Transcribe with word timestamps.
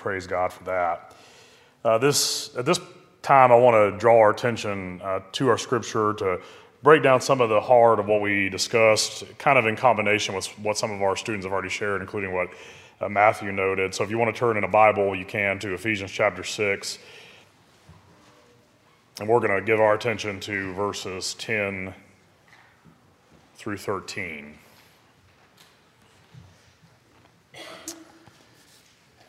praise 0.00 0.26
God 0.26 0.52
for 0.52 0.64
that. 0.64 1.14
Uh, 1.84 1.98
this, 1.98 2.56
at 2.56 2.64
this 2.64 2.80
time, 3.22 3.52
I 3.52 3.54
want 3.56 3.74
to 3.74 3.98
draw 3.98 4.18
our 4.18 4.30
attention 4.30 5.00
uh, 5.02 5.20
to 5.32 5.48
our 5.48 5.58
scripture 5.58 6.14
to 6.14 6.40
break 6.82 7.02
down 7.02 7.20
some 7.20 7.42
of 7.42 7.50
the 7.50 7.60
heart 7.60 8.00
of 8.00 8.06
what 8.06 8.22
we 8.22 8.48
discussed, 8.48 9.24
kind 9.38 9.58
of 9.58 9.66
in 9.66 9.76
combination 9.76 10.34
with 10.34 10.46
what 10.58 10.78
some 10.78 10.90
of 10.90 11.02
our 11.02 11.16
students 11.16 11.44
have 11.44 11.52
already 11.52 11.68
shared, 11.68 12.00
including 12.00 12.32
what 12.32 12.48
uh, 13.00 13.08
Matthew 13.10 13.52
noted. 13.52 13.94
So 13.94 14.02
if 14.02 14.10
you 14.10 14.18
want 14.18 14.34
to 14.34 14.38
turn 14.38 14.56
in 14.56 14.64
a 14.64 14.68
Bible, 14.68 15.14
you 15.14 15.26
can 15.26 15.58
to 15.58 15.74
Ephesians 15.74 16.10
chapter 16.10 16.42
6. 16.42 16.98
And 19.20 19.28
we're 19.28 19.40
going 19.40 19.54
to 19.54 19.60
give 19.60 19.80
our 19.80 19.94
attention 19.94 20.40
to 20.40 20.72
verses 20.72 21.34
10 21.34 21.92
through 23.56 23.76
13. 23.76 24.56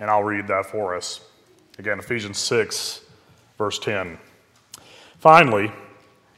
And 0.02 0.10
I'll 0.10 0.24
read 0.24 0.48
that 0.48 0.66
for 0.66 0.96
us. 0.96 1.22
Again, 1.78 2.00
Ephesians 2.00 2.40
6, 2.40 3.02
verse 3.58 3.78
10. 3.80 4.18
Finally, 5.20 5.72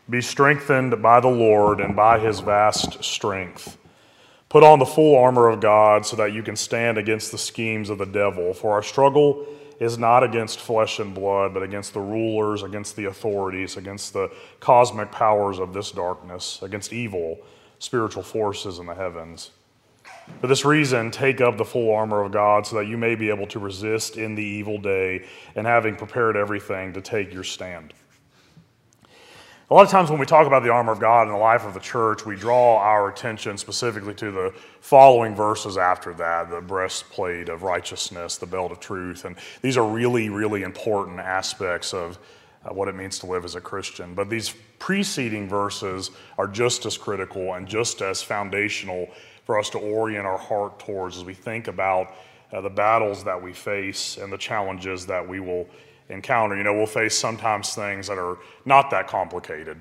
be 0.09 0.21
strengthened 0.21 1.01
by 1.01 1.21
the 1.21 1.29
Lord 1.29 1.79
and 1.79 1.95
by 1.95 2.19
his 2.19 2.41
vast 2.41 3.01
strength. 3.01 3.77
Put 4.49 4.63
on 4.63 4.79
the 4.79 4.85
full 4.85 5.17
armor 5.17 5.47
of 5.47 5.61
God 5.61 6.05
so 6.05 6.17
that 6.17 6.33
you 6.33 6.43
can 6.43 6.57
stand 6.57 6.97
against 6.97 7.31
the 7.31 7.37
schemes 7.37 7.89
of 7.89 7.97
the 7.97 8.05
devil. 8.05 8.53
For 8.53 8.73
our 8.73 8.83
struggle 8.83 9.47
is 9.79 9.97
not 9.97 10.23
against 10.23 10.59
flesh 10.59 10.99
and 10.99 11.15
blood, 11.15 11.53
but 11.53 11.63
against 11.63 11.93
the 11.93 12.01
rulers, 12.01 12.63
against 12.63 12.97
the 12.97 13.05
authorities, 13.05 13.77
against 13.77 14.11
the 14.11 14.29
cosmic 14.59 15.09
powers 15.09 15.57
of 15.57 15.73
this 15.73 15.89
darkness, 15.91 16.59
against 16.61 16.91
evil 16.91 17.39
spiritual 17.79 18.23
forces 18.23 18.79
in 18.79 18.85
the 18.85 18.93
heavens. 18.93 19.51
For 20.39 20.47
this 20.47 20.65
reason, 20.65 21.11
take 21.11 21.41
up 21.41 21.57
the 21.57 21.65
full 21.65 21.93
armor 21.93 22.21
of 22.21 22.31
God 22.31 22.65
so 22.65 22.77
that 22.77 22.87
you 22.87 22.97
may 22.97 23.15
be 23.15 23.29
able 23.29 23.47
to 23.47 23.59
resist 23.59 24.17
in 24.17 24.35
the 24.35 24.43
evil 24.43 24.77
day, 24.77 25.25
and 25.55 25.67
having 25.67 25.95
prepared 25.95 26.35
everything 26.35 26.93
to 26.93 27.01
take 27.01 27.33
your 27.33 27.43
stand. 27.43 27.93
A 29.69 29.73
lot 29.73 29.85
of 29.85 29.89
times 29.89 30.09
when 30.11 30.19
we 30.19 30.25
talk 30.25 30.45
about 30.45 30.61
the 30.61 30.69
armor 30.69 30.91
of 30.91 30.99
God 30.99 31.23
in 31.23 31.29
the 31.29 31.37
life 31.39 31.65
of 31.65 31.73
the 31.73 31.79
church, 31.79 32.25
we 32.25 32.35
draw 32.35 32.77
our 32.77 33.09
attention 33.09 33.57
specifically 33.57 34.13
to 34.15 34.31
the 34.31 34.53
following 34.81 35.33
verses 35.33 35.77
after 35.77 36.13
that 36.13 36.49
the 36.49 36.61
breastplate 36.61 37.49
of 37.49 37.63
righteousness, 37.63 38.37
the 38.37 38.45
belt 38.45 38.71
of 38.71 38.79
truth. 38.79 39.25
And 39.25 39.35
these 39.61 39.77
are 39.77 39.87
really, 39.87 40.29
really 40.29 40.63
important 40.63 41.19
aspects 41.19 41.93
of 41.93 42.19
uh, 42.65 42.73
what 42.73 42.87
it 42.87 42.95
means 42.95 43.19
to 43.19 43.25
live 43.25 43.45
as 43.45 43.55
a 43.55 43.61
Christian. 43.61 44.13
But 44.13 44.29
these 44.29 44.53
preceding 44.79 45.47
verses 45.47 46.11
are 46.37 46.47
just 46.47 46.85
as 46.85 46.97
critical 46.97 47.53
and 47.53 47.67
just 47.67 48.01
as 48.01 48.21
foundational 48.21 49.09
for 49.45 49.59
us 49.59 49.69
to 49.71 49.77
orient 49.77 50.25
our 50.25 50.37
heart 50.37 50.79
towards 50.79 51.17
as 51.17 51.25
we 51.25 51.33
think 51.33 51.67
about 51.67 52.13
uh, 52.51 52.61
the 52.61 52.69
battles 52.69 53.23
that 53.23 53.41
we 53.41 53.51
face 53.51 54.17
and 54.17 54.31
the 54.31 54.37
challenges 54.37 55.05
that 55.07 55.27
we 55.27 55.39
will 55.39 55.67
encounter. 56.09 56.55
You 56.55 56.63
know, 56.63 56.73
we'll 56.73 56.85
face 56.85 57.17
sometimes 57.17 57.73
things 57.73 58.07
that 58.07 58.17
are 58.17 58.37
not 58.65 58.89
that 58.91 59.07
complicated. 59.07 59.79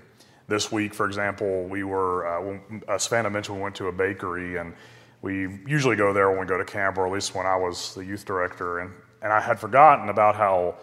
This 0.49 0.73
week, 0.73 0.93
for 0.93 1.07
example, 1.07 1.65
we 1.65 1.85
were, 1.85 2.27
uh, 2.27 2.43
when, 2.43 2.83
uh, 2.89 2.99
Savannah 2.99 3.31
mentioned 3.31 3.57
we 3.57 3.63
went 3.63 3.77
to 3.77 3.87
a 3.87 3.93
bakery, 3.93 4.57
and 4.57 4.75
we 5.23 5.61
usually 5.67 5.97
go 5.97 6.13
there 6.13 6.31
when 6.31 6.41
we 6.41 6.47
go 6.47 6.59
to 6.59 6.65
camp, 6.65 6.99
or 6.99 7.07
at 7.07 7.13
least 7.13 7.35
when 7.35 7.47
I 7.47 7.57
was 7.57 7.95
the 7.95 8.05
youth 8.05 8.25
director. 8.25 8.81
And, 8.81 8.93
and 9.23 9.33
I 9.33 9.41
had 9.41 9.59
forgotten 9.61 10.09
about 10.09 10.35
how 10.35 10.77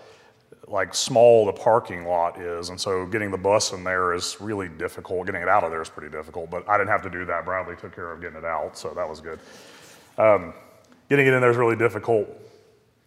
like 0.69 0.93
small 0.93 1.47
the 1.47 1.53
parking 1.53 2.05
lot 2.05 2.39
is, 2.39 2.69
and 2.69 2.79
so 2.79 3.05
getting 3.05 3.31
the 3.31 3.37
bus 3.37 3.73
in 3.73 3.83
there 3.83 4.13
is 4.13 4.37
really 4.39 4.69
difficult. 4.69 5.25
Getting 5.25 5.41
it 5.41 5.49
out 5.49 5.63
of 5.63 5.71
there 5.71 5.81
is 5.81 5.89
pretty 5.89 6.15
difficult, 6.15 6.51
but 6.51 6.67
I 6.69 6.77
didn't 6.77 6.91
have 6.91 7.01
to 7.03 7.09
do 7.09 7.25
that. 7.25 7.43
Bradley 7.43 7.75
took 7.75 7.95
care 7.95 8.11
of 8.11 8.21
getting 8.21 8.37
it 8.37 8.45
out, 8.45 8.77
so 8.77 8.93
that 8.95 9.07
was 9.09 9.19
good. 9.19 9.39
Um, 10.17 10.53
getting 11.09 11.25
it 11.25 11.33
in 11.33 11.41
there 11.41 11.49
is 11.49 11.57
really 11.57 11.75
difficult. 11.75 12.29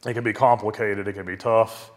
It 0.05 0.15
can 0.15 0.25
be 0.25 0.33
complicated. 0.33 1.07
It 1.07 1.13
can 1.13 1.25
be 1.25 1.37
tough. 1.37 1.93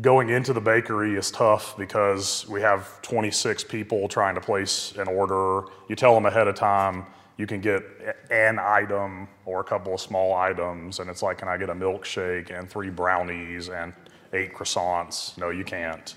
Going 0.00 0.30
into 0.30 0.52
the 0.52 0.60
bakery 0.60 1.16
is 1.16 1.30
tough 1.30 1.76
because 1.76 2.48
we 2.48 2.60
have 2.62 3.02
26 3.02 3.64
people 3.64 4.08
trying 4.08 4.36
to 4.36 4.40
place 4.40 4.94
an 4.96 5.08
order. 5.08 5.66
You 5.88 5.96
tell 5.96 6.14
them 6.14 6.24
ahead 6.24 6.46
of 6.46 6.54
time 6.54 7.04
you 7.36 7.46
can 7.46 7.60
get 7.60 7.82
an 8.30 8.58
item 8.58 9.26
or 9.44 9.60
a 9.60 9.64
couple 9.64 9.94
of 9.94 10.00
small 10.00 10.34
items, 10.34 11.00
and 11.00 11.10
it's 11.10 11.22
like, 11.22 11.38
can 11.38 11.48
I 11.48 11.56
get 11.56 11.70
a 11.70 11.74
milkshake 11.74 12.56
and 12.56 12.68
three 12.68 12.90
brownies 12.90 13.68
and 13.68 13.92
eight 14.32 14.54
croissants? 14.54 15.36
No, 15.38 15.50
you 15.50 15.64
can't. 15.64 16.14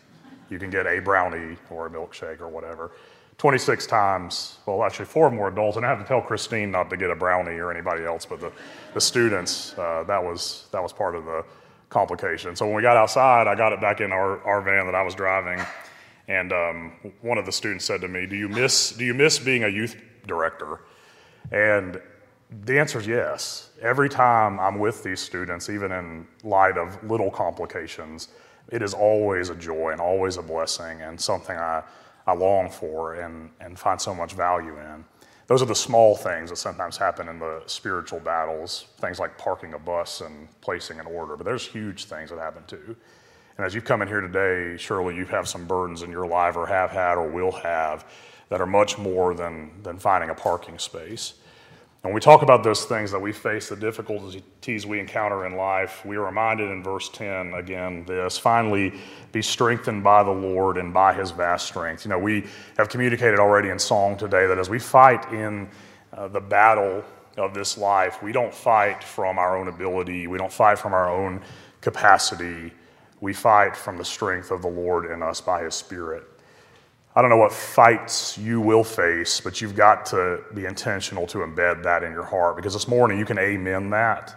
You 0.49 0.59
can 0.59 0.69
get 0.69 0.85
a 0.85 0.99
brownie 0.99 1.57
or 1.69 1.87
a 1.87 1.89
milkshake 1.89 2.39
or 2.39 2.47
whatever. 2.47 2.91
26 3.37 3.85
times, 3.87 4.59
well, 4.65 4.83
actually, 4.83 5.05
four 5.05 5.29
more 5.29 5.49
adults, 5.49 5.75
and 5.75 5.85
I 5.85 5.89
have 5.89 5.99
to 5.99 6.05
tell 6.05 6.21
Christine 6.21 6.71
not 6.71 6.89
to 6.89 6.97
get 6.97 7.09
a 7.09 7.15
brownie 7.15 7.57
or 7.57 7.69
anybody 7.69 8.05
else, 8.05 8.25
but 8.25 8.39
the, 8.39 8.51
the 8.93 9.01
students, 9.01 9.77
uh, 9.77 10.05
that, 10.07 10.23
was, 10.23 10.67
that 10.71 10.81
was 10.81 10.93
part 10.93 11.15
of 11.15 11.25
the 11.25 11.43
complication. 11.89 12.55
So 12.55 12.65
when 12.65 12.75
we 12.75 12.81
got 12.81 12.95
outside, 12.95 13.47
I 13.47 13.55
got 13.55 13.73
it 13.73 13.81
back 13.81 13.99
in 13.99 14.13
our, 14.13 14.41
our 14.43 14.61
van 14.61 14.85
that 14.85 14.95
I 14.95 15.01
was 15.01 15.15
driving, 15.15 15.63
and 16.29 16.53
um, 16.53 16.93
one 17.21 17.37
of 17.37 17.45
the 17.45 17.51
students 17.51 17.83
said 17.83 17.99
to 18.01 18.07
me, 18.07 18.25
do 18.25 18.37
you, 18.37 18.47
miss, 18.47 18.91
do 18.91 19.03
you 19.03 19.13
miss 19.13 19.37
being 19.37 19.65
a 19.65 19.69
youth 19.69 20.01
director? 20.25 20.81
And 21.51 22.01
the 22.63 22.79
answer 22.79 22.99
is 22.99 23.07
yes. 23.07 23.69
Every 23.81 24.09
time 24.09 24.59
I'm 24.59 24.79
with 24.79 25.03
these 25.03 25.19
students, 25.19 25.69
even 25.69 25.91
in 25.91 26.27
light 26.43 26.77
of 26.77 27.03
little 27.03 27.29
complications, 27.29 28.29
it 28.71 28.81
is 28.81 28.93
always 28.93 29.49
a 29.49 29.55
joy 29.55 29.91
and 29.91 30.01
always 30.01 30.37
a 30.37 30.41
blessing 30.41 31.01
and 31.01 31.19
something 31.19 31.55
I, 31.55 31.83
I 32.25 32.33
long 32.33 32.69
for 32.69 33.15
and, 33.15 33.49
and 33.59 33.77
find 33.77 33.99
so 33.99 34.15
much 34.15 34.33
value 34.33 34.77
in. 34.79 35.05
Those 35.47 35.61
are 35.61 35.67
the 35.67 35.75
small 35.75 36.15
things 36.15 36.49
that 36.49 36.55
sometimes 36.55 36.97
happen 36.97 37.29
in 37.29 37.37
the 37.37 37.61
spiritual 37.67 38.19
battles, 38.19 38.87
things 38.99 39.19
like 39.19 39.37
parking 39.37 39.73
a 39.73 39.79
bus 39.79 40.21
and 40.21 40.47
placing 40.61 40.99
an 40.99 41.05
order, 41.05 41.37
but 41.37 41.45
there's 41.45 41.67
huge 41.67 42.05
things 42.05 42.31
that 42.31 42.39
happen 42.39 42.63
too. 42.65 42.95
And 43.57 43.65
as 43.65 43.75
you've 43.75 43.85
come 43.85 44.01
in 44.01 44.07
here 44.07 44.21
today, 44.21 44.75
surely 44.77 45.15
you 45.15 45.25
have 45.25 45.47
some 45.47 45.65
burdens 45.65 46.01
in 46.01 46.09
your 46.09 46.25
life 46.25 46.55
or 46.55 46.65
have 46.65 46.89
had 46.89 47.15
or 47.15 47.27
will 47.27 47.51
have 47.51 48.05
that 48.49 48.59
are 48.59 48.65
much 48.65 48.97
more 48.97 49.33
than, 49.33 49.71
than 49.83 49.97
finding 49.97 50.29
a 50.31 50.35
parking 50.35 50.79
space. 50.79 51.35
When 52.05 52.13
we 52.13 52.21
talk 52.21 52.43
about 52.43 52.63
those 52.63 52.85
things 52.85 53.09
that 53.13 53.19
we 53.19 53.31
face, 53.31 53.69
the 53.69 53.75
difficulties 53.75 54.85
we 54.85 54.99
encounter 54.99 55.47
in 55.47 55.55
life, 55.55 56.05
we 56.05 56.17
are 56.17 56.25
reminded 56.25 56.69
in 56.69 56.83
verse 56.83 57.09
10 57.09 57.55
again 57.55 58.05
this 58.05 58.37
finally, 58.37 58.93
be 59.31 59.41
strengthened 59.41 60.03
by 60.03 60.21
the 60.21 60.29
Lord 60.29 60.77
and 60.77 60.93
by 60.93 61.15
his 61.15 61.31
vast 61.31 61.65
strength. 61.65 62.05
You 62.05 62.09
know, 62.09 62.19
we 62.19 62.45
have 62.77 62.89
communicated 62.89 63.39
already 63.39 63.69
in 63.69 63.79
song 63.79 64.17
today 64.17 64.45
that 64.45 64.59
as 64.59 64.69
we 64.69 64.77
fight 64.77 65.33
in 65.33 65.67
uh, 66.13 66.27
the 66.27 66.39
battle 66.39 67.03
of 67.37 67.55
this 67.55 67.75
life, 67.75 68.21
we 68.21 68.31
don't 68.31 68.53
fight 68.53 69.03
from 69.03 69.39
our 69.39 69.57
own 69.57 69.67
ability, 69.67 70.27
we 70.27 70.37
don't 70.37 70.53
fight 70.53 70.77
from 70.77 70.93
our 70.93 71.09
own 71.09 71.41
capacity, 71.81 72.71
we 73.19 73.33
fight 73.33 73.75
from 73.75 73.97
the 73.97 74.05
strength 74.05 74.51
of 74.51 74.61
the 74.61 74.67
Lord 74.67 75.09
in 75.09 75.23
us 75.23 75.41
by 75.41 75.63
his 75.63 75.73
Spirit. 75.73 76.34
I 77.15 77.21
don't 77.21 77.29
know 77.29 77.37
what 77.37 77.53
fights 77.53 78.37
you 78.37 78.59
will 78.59 78.83
face, 78.83 79.39
but 79.39 79.61
you've 79.61 79.75
got 79.75 80.05
to 80.07 80.41
be 80.53 80.65
intentional 80.65 81.25
to 81.27 81.37
embed 81.39 81.83
that 81.83 82.03
in 82.03 82.11
your 82.11 82.25
heart 82.25 82.57
because 82.57 82.73
this 82.73 82.89
morning 82.89 83.17
you 83.17 83.25
can 83.25 83.39
amen 83.39 83.89
that. 83.91 84.35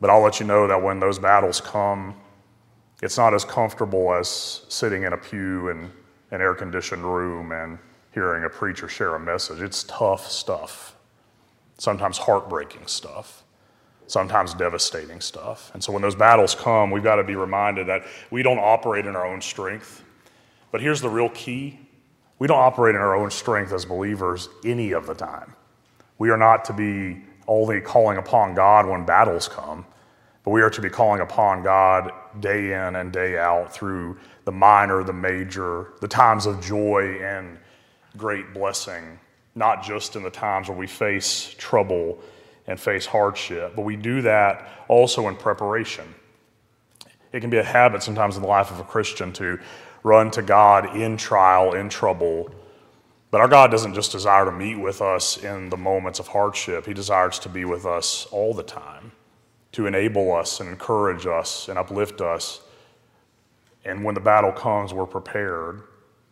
But 0.00 0.08
I'll 0.08 0.22
let 0.22 0.40
you 0.40 0.46
know 0.46 0.66
that 0.66 0.82
when 0.82 0.98
those 0.98 1.18
battles 1.18 1.60
come, 1.60 2.16
it's 3.02 3.18
not 3.18 3.34
as 3.34 3.44
comfortable 3.44 4.14
as 4.14 4.62
sitting 4.68 5.02
in 5.02 5.12
a 5.12 5.16
pew 5.18 5.68
in 5.68 5.90
an 6.30 6.40
air 6.40 6.54
conditioned 6.54 7.04
room 7.04 7.52
and 7.52 7.78
hearing 8.12 8.44
a 8.44 8.48
preacher 8.48 8.88
share 8.88 9.14
a 9.14 9.20
message. 9.20 9.60
It's 9.60 9.84
tough 9.84 10.30
stuff, 10.30 10.96
sometimes 11.78 12.16
heartbreaking 12.16 12.86
stuff, 12.86 13.42
sometimes 14.06 14.54
devastating 14.54 15.20
stuff. 15.20 15.70
And 15.74 15.84
so 15.84 15.92
when 15.92 16.00
those 16.00 16.14
battles 16.14 16.54
come, 16.54 16.90
we've 16.90 17.02
got 17.02 17.16
to 17.16 17.24
be 17.24 17.36
reminded 17.36 17.88
that 17.88 18.04
we 18.30 18.42
don't 18.42 18.58
operate 18.58 19.04
in 19.04 19.16
our 19.16 19.26
own 19.26 19.42
strength. 19.42 20.01
But 20.72 20.80
here's 20.80 21.00
the 21.00 21.10
real 21.10 21.28
key 21.28 21.78
we 22.38 22.48
don't 22.48 22.58
operate 22.58 22.96
in 22.96 23.00
our 23.00 23.14
own 23.14 23.30
strength 23.30 23.72
as 23.72 23.84
believers 23.84 24.48
any 24.64 24.90
of 24.90 25.06
the 25.06 25.14
time. 25.14 25.54
We 26.18 26.30
are 26.30 26.36
not 26.36 26.64
to 26.64 26.72
be 26.72 27.22
only 27.46 27.80
calling 27.80 28.18
upon 28.18 28.56
God 28.56 28.88
when 28.88 29.04
battles 29.04 29.46
come, 29.46 29.86
but 30.42 30.50
we 30.50 30.60
are 30.60 30.70
to 30.70 30.80
be 30.80 30.90
calling 30.90 31.20
upon 31.20 31.62
God 31.62 32.10
day 32.40 32.72
in 32.72 32.96
and 32.96 33.12
day 33.12 33.38
out 33.38 33.72
through 33.72 34.18
the 34.44 34.50
minor, 34.50 35.04
the 35.04 35.12
major, 35.12 35.92
the 36.00 36.08
times 36.08 36.46
of 36.46 36.60
joy 36.60 37.20
and 37.22 37.58
great 38.16 38.52
blessing, 38.52 39.20
not 39.54 39.84
just 39.84 40.16
in 40.16 40.24
the 40.24 40.30
times 40.30 40.68
where 40.68 40.76
we 40.76 40.88
face 40.88 41.54
trouble 41.58 42.18
and 42.66 42.80
face 42.80 43.06
hardship, 43.06 43.76
but 43.76 43.82
we 43.82 43.94
do 43.94 44.20
that 44.22 44.68
also 44.88 45.28
in 45.28 45.36
preparation. 45.36 46.12
It 47.32 47.40
can 47.40 47.50
be 47.50 47.58
a 47.58 47.64
habit 47.64 48.02
sometimes 48.02 48.36
in 48.36 48.42
the 48.42 48.48
life 48.48 48.72
of 48.72 48.80
a 48.80 48.84
Christian 48.84 49.32
to 49.34 49.60
run 50.02 50.30
to 50.32 50.42
God 50.42 50.96
in 50.96 51.16
trial, 51.16 51.74
in 51.74 51.88
trouble. 51.88 52.50
But 53.30 53.40
our 53.40 53.48
God 53.48 53.70
doesn't 53.70 53.94
just 53.94 54.12
desire 54.12 54.44
to 54.44 54.52
meet 54.52 54.76
with 54.76 55.00
us 55.00 55.38
in 55.38 55.70
the 55.70 55.76
moments 55.76 56.18
of 56.18 56.28
hardship, 56.28 56.86
He 56.86 56.94
desires 56.94 57.38
to 57.40 57.48
be 57.48 57.64
with 57.64 57.86
us 57.86 58.26
all 58.30 58.52
the 58.52 58.62
time, 58.62 59.12
to 59.72 59.86
enable 59.86 60.34
us 60.34 60.60
and 60.60 60.68
encourage 60.68 61.26
us 61.26 61.68
and 61.68 61.78
uplift 61.78 62.20
us. 62.20 62.60
And 63.84 64.04
when 64.04 64.14
the 64.14 64.20
battle 64.20 64.52
comes, 64.52 64.92
we're 64.92 65.06
prepared. 65.06 65.82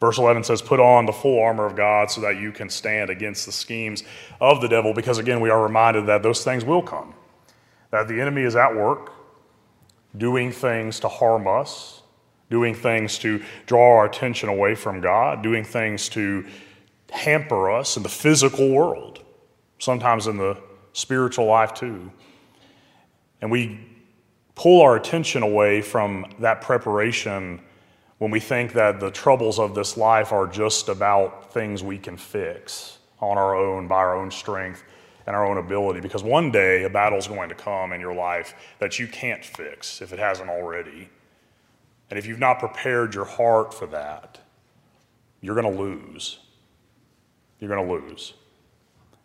Verse 0.00 0.19
11 0.19 0.44
says, 0.44 0.62
Put 0.62 0.81
on 0.81 1.06
the 1.06 1.12
full 1.12 1.43
armor 1.43 1.66
of 1.66 1.76
God 1.76 2.11
so 2.11 2.20
that 2.23 2.38
you 2.38 2.52
can 2.52 2.70
stand 2.70 3.11
against 3.11 3.44
the 3.46 3.52
schemes 3.52 4.02
of 4.40 4.61
the 4.61 4.69
devil, 4.69 4.94
because 4.94 5.19
again, 5.19 5.40
we 5.40 5.50
are 5.50 5.62
reminded 5.62 6.06
that 6.06 6.23
those 6.23 6.43
things 6.43 6.64
will 6.64 6.82
come, 6.82 7.14
that 7.90 8.08
the 8.08 8.20
enemy 8.20 8.43
is 8.43 8.56
at 8.56 8.75
work, 8.75 9.12
doing 10.16 10.52
things 10.52 11.00
to 11.00 11.08
harm 11.08 11.46
us, 11.46 12.02
doing 12.50 12.75
things 12.75 13.19
to 13.20 13.43
draw 13.67 13.99
our 13.99 14.06
attention 14.06 14.49
away 14.49 14.75
from 14.75 15.00
God, 15.00 15.43
doing 15.43 15.64
things 15.64 16.08
to 16.11 16.44
hamper 17.11 17.70
us 17.70 17.97
in 17.97 18.02
the 18.02 18.08
physical 18.08 18.70
world, 18.70 19.23
sometimes 19.79 20.26
in 20.26 20.37
the 20.37 20.56
spiritual 20.93 21.47
life 21.47 21.75
too. 21.75 22.11
And 23.41 23.50
we 23.50 23.81
pull 24.55 24.82
our 24.82 24.97
attention 24.97 25.43
away 25.43 25.81
from 25.81 26.26
that 26.41 26.61
preparation 26.61 27.61
when 28.19 28.31
we 28.31 28.41
think 28.41 28.75
that 28.75 29.00
the 29.00 29.11
troubles 29.11 29.58
of 29.58 29.75
this 29.75 29.97
life 29.97 30.32
are 30.32 30.47
just 30.47 30.88
about 30.88 31.52
things 31.55 31.82
we 31.82 31.97
can 31.97 32.17
fix 32.19 32.99
on 33.20 33.38
our 33.38 33.55
own, 33.55 33.88
by 33.88 33.97
our 33.97 34.14
own 34.14 34.31
strength 34.31 34.85
and 35.26 35.35
our 35.35 35.47
own 35.47 35.56
ability. 35.56 36.00
Because 36.00 36.23
one 36.23 36.50
day 36.50 36.85
a 36.85 36.91
battle's 36.91 37.26
going 37.26 37.49
to 37.49 37.55
come 37.55 37.93
in 37.93 38.00
your 38.00 38.14
life 38.14 38.55
that 38.79 38.99
you 38.99 39.06
can't 39.06 39.44
fix 39.44 40.02
if 40.02 40.12
it 40.12 40.19
hasn't 40.19 40.50
already. 40.50 41.08
And 42.10 42.18
if 42.18 42.26
you've 42.26 42.40
not 42.40 42.58
prepared 42.58 43.14
your 43.14 43.24
heart 43.24 43.72
for 43.72 43.86
that, 43.86 44.38
you're 45.40 45.60
going 45.60 45.72
to 45.72 45.80
lose. 45.80 46.40
You're 47.60 47.70
going 47.70 47.86
to 47.86 47.92
lose. 47.92 48.34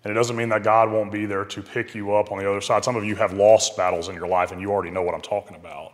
And 0.04 0.12
it 0.12 0.14
doesn't 0.14 0.36
mean 0.36 0.50
that 0.50 0.64
God 0.64 0.92
won't 0.92 1.12
be 1.12 1.26
there 1.26 1.46
to 1.46 1.62
pick 1.64 1.96
you 1.96 2.14
up 2.14 2.32
on 2.32 2.38
the 2.38 2.48
other 2.48 2.62
side. 2.62 2.84
Some 2.84 2.96
of 2.96 3.04
you 3.04 3.16
have 3.16 3.34
lost 3.34 3.76
battles 3.76 4.08
in 4.08 4.16
your 4.16 4.28
life, 4.28 4.52
and 4.52 4.62
you 4.62 4.72
already 4.72 4.92
know 4.92 5.02
what 5.02 5.16
I'm 5.16 5.22
talking 5.22 5.56
about. 5.56 5.94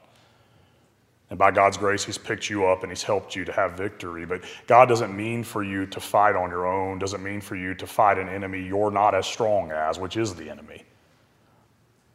And 1.29 1.39
by 1.39 1.49
God's 1.49 1.77
grace, 1.77 2.03
He's 2.03 2.17
picked 2.17 2.49
you 2.49 2.65
up 2.65 2.83
and 2.83 2.91
He's 2.91 3.03
helped 3.03 3.37
you 3.37 3.45
to 3.45 3.53
have 3.53 3.71
victory. 3.71 4.25
But 4.25 4.43
God 4.67 4.89
doesn't 4.89 5.15
mean 5.15 5.45
for 5.45 5.63
you 5.63 5.85
to 5.85 6.01
fight 6.01 6.35
on 6.35 6.49
your 6.49 6.67
own, 6.67 6.99
doesn't 6.99 7.23
mean 7.23 7.39
for 7.39 7.55
you 7.55 7.73
to 7.75 7.87
fight 7.87 8.17
an 8.17 8.27
enemy 8.27 8.61
you're 8.61 8.91
not 8.91 9.15
as 9.15 9.25
strong 9.25 9.71
as, 9.71 9.97
which 9.97 10.17
is 10.17 10.35
the 10.35 10.49
enemy. 10.49 10.83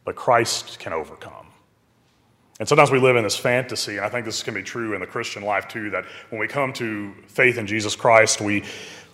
But 0.05 0.17
Christ 0.17 0.79
can 0.79 0.93
overcome. 0.93 1.47
And 2.59 2.69
sometimes 2.69 2.91
we 2.91 2.99
live 2.99 3.17
in 3.17 3.25
this 3.25 3.37
fantasy, 3.37 3.97
and 3.97 4.07
I 4.07 4.09
think 4.09 4.25
this 4.25 4.43
can 4.43 4.55
be 4.55 4.63
true 4.63 4.95
in 4.95 5.01
the 5.01 5.07
Christian 5.07 5.43
life 5.43 5.69
too, 5.69 5.91
that 5.91 6.07
when 6.31 6.41
we 6.41 6.49
come 6.49 6.73
to 6.75 7.13
faith 7.27 7.59
in 7.59 7.67
Jesus 7.67 7.95
Christ, 7.95 8.41
we, 8.41 8.65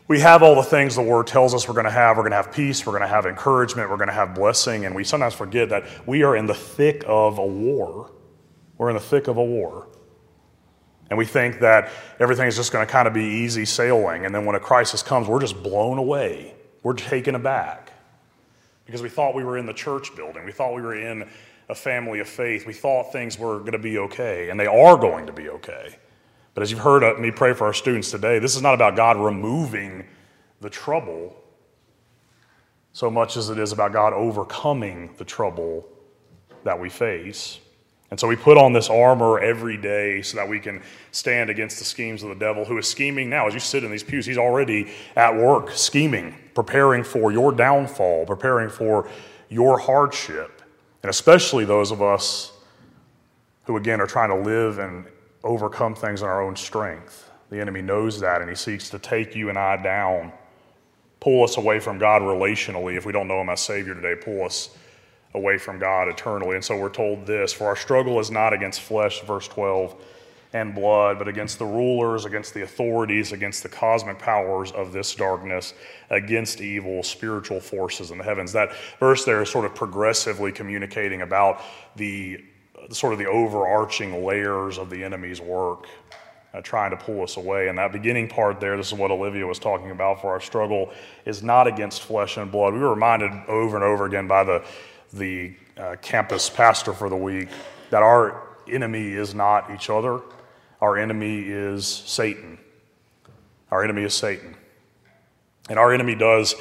we 0.06 0.20
have 0.20 0.44
all 0.44 0.54
the 0.54 0.62
things 0.62 0.94
the 0.94 1.02
Word 1.02 1.26
tells 1.26 1.52
us 1.52 1.66
we're 1.66 1.74
going 1.74 1.84
to 1.84 1.90
have. 1.90 2.16
We're 2.16 2.22
going 2.22 2.32
to 2.32 2.36
have 2.36 2.52
peace, 2.52 2.86
we're 2.86 2.92
going 2.92 3.02
to 3.02 3.08
have 3.08 3.26
encouragement, 3.26 3.90
we're 3.90 3.96
going 3.96 4.08
to 4.08 4.14
have 4.14 4.34
blessing, 4.34 4.84
and 4.84 4.94
we 4.94 5.02
sometimes 5.02 5.34
forget 5.34 5.70
that 5.70 5.84
we 6.06 6.22
are 6.22 6.36
in 6.36 6.46
the 6.46 6.54
thick 6.54 7.02
of 7.06 7.38
a 7.38 7.46
war. 7.46 8.12
We're 8.78 8.90
in 8.90 8.94
the 8.94 9.00
thick 9.00 9.26
of 9.26 9.36
a 9.36 9.44
war. 9.44 9.88
And 11.10 11.18
we 11.18 11.26
think 11.26 11.60
that 11.60 11.90
everything 12.20 12.46
is 12.46 12.56
just 12.56 12.72
going 12.72 12.86
to 12.86 12.90
kind 12.90 13.06
of 13.06 13.12
be 13.12 13.24
easy 13.24 13.64
sailing. 13.64 14.24
And 14.24 14.34
then 14.34 14.46
when 14.46 14.56
a 14.56 14.60
crisis 14.60 15.02
comes, 15.02 15.28
we're 15.28 15.40
just 15.40 15.62
blown 15.62 15.98
away. 15.98 16.54
We're 16.82 16.94
taken 16.94 17.34
aback 17.34 17.92
because 18.86 19.02
we 19.02 19.08
thought 19.08 19.34
we 19.34 19.44
were 19.44 19.58
in 19.58 19.66
the 19.66 19.74
church 19.74 20.16
building. 20.16 20.44
We 20.44 20.52
thought 20.52 20.74
we 20.74 20.80
were 20.80 20.94
in 20.94 21.28
a 21.68 21.74
family 21.74 22.20
of 22.20 22.28
faith. 22.28 22.66
We 22.66 22.72
thought 22.72 23.12
things 23.12 23.38
were 23.38 23.58
going 23.60 23.72
to 23.72 23.78
be 23.78 23.98
okay, 23.98 24.50
and 24.50 24.58
they 24.58 24.66
are 24.66 24.96
going 24.96 25.26
to 25.26 25.32
be 25.32 25.48
okay. 25.48 25.96
But 26.54 26.62
as 26.62 26.70
you've 26.70 26.80
heard 26.80 27.02
uh, 27.02 27.14
me 27.18 27.30
pray 27.30 27.54
for 27.54 27.66
our 27.66 27.72
students 27.72 28.10
today, 28.10 28.38
this 28.38 28.56
is 28.56 28.62
not 28.62 28.74
about 28.74 28.96
God 28.96 29.16
removing 29.16 30.04
the 30.60 30.70
trouble 30.70 31.36
so 32.92 33.10
much 33.10 33.36
as 33.36 33.48
it 33.48 33.58
is 33.58 33.72
about 33.72 33.92
God 33.92 34.12
overcoming 34.12 35.14
the 35.16 35.24
trouble 35.24 35.88
that 36.64 36.78
we 36.78 36.88
face. 36.88 37.58
And 38.10 38.20
so 38.20 38.28
we 38.28 38.36
put 38.36 38.58
on 38.58 38.74
this 38.74 38.90
armor 38.90 39.40
every 39.40 39.78
day 39.78 40.20
so 40.20 40.36
that 40.36 40.46
we 40.46 40.60
can 40.60 40.82
stand 41.12 41.48
against 41.48 41.78
the 41.78 41.84
schemes 41.86 42.22
of 42.22 42.28
the 42.28 42.34
devil 42.34 42.66
who 42.66 42.76
is 42.76 42.86
scheming 42.86 43.30
now. 43.30 43.46
As 43.46 43.54
you 43.54 43.60
sit 43.60 43.84
in 43.84 43.90
these 43.90 44.02
pews, 44.02 44.26
he's 44.26 44.36
already 44.36 44.92
at 45.16 45.34
work 45.34 45.70
scheming, 45.70 46.34
preparing 46.52 47.04
for 47.04 47.32
your 47.32 47.52
downfall, 47.52 48.26
preparing 48.26 48.68
for 48.68 49.08
your 49.48 49.78
hardship. 49.78 50.61
And 51.02 51.10
especially 51.10 51.64
those 51.64 51.90
of 51.90 52.00
us 52.00 52.52
who, 53.64 53.76
again, 53.76 54.00
are 54.00 54.06
trying 54.06 54.30
to 54.30 54.36
live 54.36 54.78
and 54.78 55.04
overcome 55.44 55.94
things 55.94 56.22
in 56.22 56.28
our 56.28 56.42
own 56.42 56.56
strength. 56.56 57.30
The 57.50 57.60
enemy 57.60 57.82
knows 57.82 58.20
that 58.20 58.40
and 58.40 58.48
he 58.48 58.56
seeks 58.56 58.88
to 58.90 58.98
take 58.98 59.34
you 59.34 59.48
and 59.48 59.58
I 59.58 59.82
down, 59.82 60.32
pull 61.20 61.44
us 61.44 61.56
away 61.56 61.80
from 61.80 61.98
God 61.98 62.22
relationally 62.22 62.96
if 62.96 63.04
we 63.04 63.12
don't 63.12 63.28
know 63.28 63.40
him 63.40 63.48
as 63.50 63.60
Savior 63.60 63.94
today, 63.94 64.14
pull 64.20 64.44
us 64.44 64.76
away 65.34 65.58
from 65.58 65.78
God 65.78 66.08
eternally. 66.08 66.54
And 66.54 66.64
so 66.64 66.76
we're 66.78 66.88
told 66.88 67.26
this 67.26 67.52
For 67.52 67.66
our 67.66 67.76
struggle 67.76 68.20
is 68.20 68.30
not 68.30 68.52
against 68.52 68.80
flesh, 68.80 69.22
verse 69.22 69.48
12, 69.48 69.94
and 70.52 70.74
blood, 70.74 71.18
but 71.18 71.28
against 71.28 71.58
the 71.58 71.64
rulers, 71.64 72.24
against 72.24 72.52
the 72.54 72.62
authorities, 72.62 73.32
against 73.32 73.62
the 73.62 73.68
cosmic 73.68 74.18
powers 74.18 74.70
of 74.72 74.92
this 74.92 75.14
darkness, 75.14 75.74
against 76.10 76.60
evil 76.60 77.02
spiritual 77.02 77.60
forces 77.60 78.10
in 78.10 78.18
the 78.18 78.24
heavens. 78.24 78.52
That 78.52 78.72
verse 79.00 79.24
there 79.24 79.42
is 79.42 79.50
sort 79.50 79.64
of 79.64 79.74
progressively 79.74 80.52
communicating 80.52 81.22
about 81.22 81.62
the 81.96 82.44
sort 82.90 83.12
of 83.12 83.18
the 83.18 83.26
overarching 83.26 84.24
layers 84.24 84.78
of 84.78 84.90
the 84.90 85.02
enemy's 85.04 85.40
work. 85.40 85.86
Uh, 86.54 86.60
trying 86.60 86.90
to 86.90 86.98
pull 86.98 87.22
us 87.22 87.38
away. 87.38 87.68
And 87.68 87.78
that 87.78 87.92
beginning 87.92 88.28
part 88.28 88.60
there, 88.60 88.76
this 88.76 88.88
is 88.88 88.92
what 88.92 89.10
Olivia 89.10 89.46
was 89.46 89.58
talking 89.58 89.90
about 89.90 90.20
for 90.20 90.28
our 90.28 90.40
struggle, 90.40 90.90
is 91.24 91.42
not 91.42 91.66
against 91.66 92.02
flesh 92.02 92.36
and 92.36 92.52
blood. 92.52 92.74
We 92.74 92.80
were 92.80 92.90
reminded 92.90 93.32
over 93.48 93.74
and 93.74 93.82
over 93.82 94.04
again 94.04 94.28
by 94.28 94.44
the 94.44 94.62
the 95.14 95.54
uh, 95.76 95.96
campus 96.00 96.48
pastor 96.50 96.92
for 96.92 97.08
the 97.08 97.16
week 97.16 97.48
that 97.90 98.02
our 98.02 98.42
enemy 98.68 99.12
is 99.12 99.34
not 99.34 99.70
each 99.70 99.90
other, 99.90 100.20
our 100.82 100.98
enemy 100.98 101.38
is 101.38 101.86
Satan. 101.86 102.58
Our 103.70 103.84
enemy 103.84 104.02
is 104.02 104.12
Satan. 104.12 104.56
And 105.70 105.78
our 105.78 105.94
enemy 105.94 106.16
does 106.16 106.56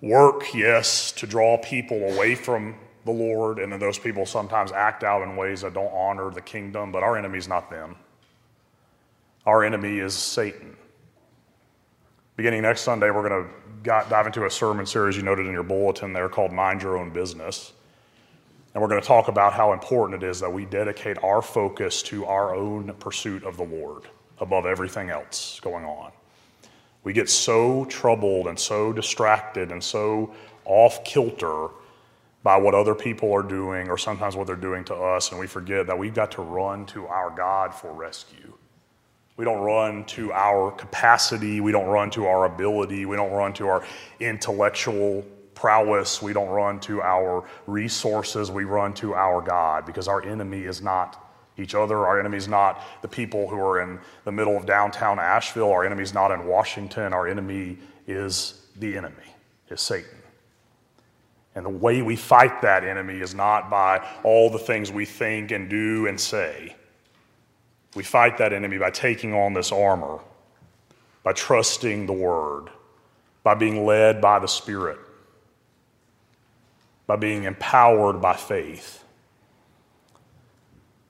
work, 0.00 0.54
yes, 0.54 1.12
to 1.12 1.26
draw 1.26 1.58
people 1.58 1.98
away 2.14 2.34
from 2.34 2.74
the 3.04 3.10
Lord, 3.12 3.58
and 3.58 3.70
then 3.70 3.78
those 3.78 3.98
people 3.98 4.24
sometimes 4.24 4.72
act 4.72 5.04
out 5.04 5.22
in 5.22 5.36
ways 5.36 5.60
that 5.60 5.74
don't 5.74 5.92
honor 5.92 6.30
the 6.30 6.40
kingdom, 6.40 6.90
but 6.90 7.02
our 7.02 7.18
enemy 7.18 7.36
is 7.36 7.46
not 7.46 7.70
them. 7.70 7.96
Our 9.44 9.62
enemy 9.62 9.98
is 9.98 10.14
Satan. 10.14 10.74
Beginning 12.36 12.62
next 12.62 12.80
Sunday, 12.80 13.10
we're 13.10 13.28
going 13.28 13.44
to 13.44 13.50
dive 13.82 14.26
into 14.26 14.46
a 14.46 14.50
sermon 14.50 14.86
series 14.86 15.18
you 15.18 15.22
noted 15.22 15.44
in 15.44 15.52
your 15.52 15.62
bulletin 15.62 16.14
there 16.14 16.30
called 16.30 16.50
Mind 16.50 16.82
Your 16.82 16.96
Own 16.96 17.10
Business. 17.10 17.74
And 18.74 18.82
we're 18.82 18.88
going 18.88 19.00
to 19.00 19.06
talk 19.06 19.28
about 19.28 19.52
how 19.52 19.72
important 19.72 20.22
it 20.22 20.26
is 20.26 20.40
that 20.40 20.52
we 20.52 20.64
dedicate 20.64 21.16
our 21.22 21.40
focus 21.40 22.02
to 22.04 22.24
our 22.26 22.54
own 22.54 22.92
pursuit 22.98 23.44
of 23.44 23.56
the 23.56 23.62
Lord 23.62 24.02
above 24.40 24.66
everything 24.66 25.10
else 25.10 25.60
going 25.60 25.84
on. 25.84 26.10
We 27.04 27.12
get 27.12 27.30
so 27.30 27.84
troubled 27.84 28.48
and 28.48 28.58
so 28.58 28.92
distracted 28.92 29.70
and 29.70 29.82
so 29.82 30.34
off 30.64 31.04
kilter 31.04 31.68
by 32.42 32.56
what 32.56 32.74
other 32.74 32.94
people 32.94 33.32
are 33.32 33.42
doing 33.42 33.88
or 33.88 33.96
sometimes 33.96 34.34
what 34.36 34.46
they're 34.46 34.56
doing 34.56 34.84
to 34.84 34.94
us, 34.94 35.30
and 35.30 35.38
we 35.38 35.46
forget 35.46 35.86
that 35.86 35.96
we've 35.96 36.14
got 36.14 36.32
to 36.32 36.42
run 36.42 36.84
to 36.86 37.06
our 37.06 37.30
God 37.30 37.72
for 37.74 37.92
rescue. 37.92 38.52
We 39.36 39.44
don't 39.44 39.62
run 39.62 40.04
to 40.06 40.32
our 40.32 40.70
capacity. 40.70 41.60
We 41.60 41.72
don't 41.72 41.88
run 41.88 42.10
to 42.10 42.26
our 42.26 42.44
ability. 42.44 43.06
We 43.06 43.16
don't 43.16 43.32
run 43.32 43.52
to 43.54 43.68
our 43.68 43.84
intellectual 44.20 45.24
prowess. 45.54 46.20
We 46.20 46.32
don't 46.32 46.48
run 46.48 46.80
to 46.80 47.02
our 47.02 47.44
resources. 47.66 48.50
We 48.50 48.64
run 48.64 48.94
to 48.94 49.14
our 49.14 49.40
God 49.40 49.86
because 49.86 50.08
our 50.08 50.22
enemy 50.22 50.64
is 50.64 50.82
not 50.82 51.20
each 51.56 51.74
other. 51.74 52.06
Our 52.06 52.18
enemy 52.18 52.36
is 52.36 52.48
not 52.48 52.82
the 53.02 53.08
people 53.08 53.48
who 53.48 53.56
are 53.56 53.80
in 53.80 53.98
the 54.24 54.32
middle 54.32 54.56
of 54.56 54.66
downtown 54.66 55.18
Asheville. 55.18 55.70
Our 55.70 55.84
enemy 55.84 56.02
is 56.02 56.14
not 56.14 56.30
in 56.30 56.46
Washington. 56.46 57.12
Our 57.12 57.28
enemy 57.28 57.78
is 58.06 58.66
the 58.76 58.96
enemy, 58.96 59.14
is 59.70 59.80
Satan. 59.80 60.18
And 61.54 61.64
the 61.64 61.70
way 61.70 62.02
we 62.02 62.16
fight 62.16 62.62
that 62.62 62.82
enemy 62.82 63.20
is 63.20 63.34
not 63.34 63.70
by 63.70 64.04
all 64.24 64.50
the 64.50 64.58
things 64.58 64.90
we 64.90 65.04
think 65.04 65.52
and 65.52 65.70
do 65.70 66.06
and 66.08 66.20
say. 66.20 66.74
We 67.94 68.02
fight 68.02 68.38
that 68.38 68.52
enemy 68.52 68.78
by 68.78 68.90
taking 68.90 69.32
on 69.34 69.52
this 69.52 69.70
armor, 69.70 70.18
by 71.22 71.32
trusting 71.32 72.06
the 72.06 72.12
Word, 72.12 72.70
by 73.44 73.54
being 73.54 73.86
led 73.86 74.20
by 74.20 74.40
the 74.40 74.48
Spirit, 74.48 74.98
by 77.06 77.16
being 77.16 77.44
empowered 77.44 78.20
by 78.20 78.34
faith. 78.34 79.04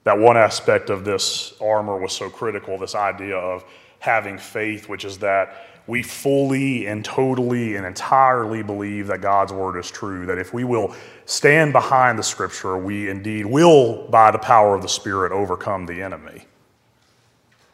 That 0.03 0.19
one 0.19 0.37
aspect 0.37 0.89
of 0.89 1.03
this 1.03 1.53
armor 1.61 1.97
was 1.97 2.13
so 2.13 2.29
critical 2.29 2.77
this 2.77 2.95
idea 2.95 3.37
of 3.37 3.65
having 3.99 4.37
faith, 4.37 4.87
which 4.87 5.03
is 5.03 5.17
that 5.19 5.65
we 5.87 6.01
fully 6.03 6.87
and 6.87 7.05
totally 7.05 7.75
and 7.75 7.85
entirely 7.85 8.63
believe 8.63 9.07
that 9.07 9.21
God's 9.21 9.53
word 9.53 9.77
is 9.77 9.89
true. 9.89 10.25
That 10.25 10.37
if 10.37 10.53
we 10.53 10.63
will 10.63 10.95
stand 11.25 11.73
behind 11.73 12.17
the 12.17 12.23
scripture, 12.23 12.77
we 12.77 13.09
indeed 13.09 13.45
will, 13.45 14.07
by 14.07 14.31
the 14.31 14.37
power 14.37 14.75
of 14.75 14.81
the 14.81 14.89
Spirit, 14.89 15.31
overcome 15.31 15.85
the 15.85 16.01
enemy. 16.01 16.45